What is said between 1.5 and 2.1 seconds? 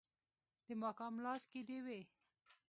کې ډیوې